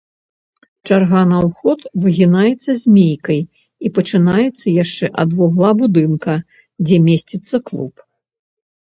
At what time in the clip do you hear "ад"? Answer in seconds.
5.25-5.29